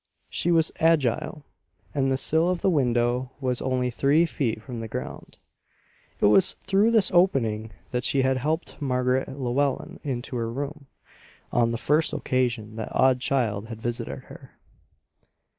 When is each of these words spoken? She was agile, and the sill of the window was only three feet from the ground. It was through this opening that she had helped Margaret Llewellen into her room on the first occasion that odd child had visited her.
She 0.29 0.49
was 0.51 0.71
agile, 0.79 1.45
and 1.93 2.09
the 2.09 2.17
sill 2.17 2.49
of 2.49 2.61
the 2.61 2.71
window 2.71 3.29
was 3.39 3.61
only 3.61 3.91
three 3.91 4.25
feet 4.25 4.59
from 4.59 4.79
the 4.79 4.87
ground. 4.87 5.37
It 6.19 6.25
was 6.25 6.55
through 6.63 6.89
this 6.89 7.11
opening 7.11 7.69
that 7.91 8.03
she 8.03 8.23
had 8.23 8.37
helped 8.37 8.81
Margaret 8.81 9.27
Llewellen 9.27 9.99
into 10.03 10.37
her 10.37 10.51
room 10.51 10.87
on 11.51 11.69
the 11.71 11.77
first 11.77 12.13
occasion 12.13 12.77
that 12.77 12.95
odd 12.95 13.19
child 13.19 13.67
had 13.67 13.79
visited 13.79 14.23
her. 14.23 14.57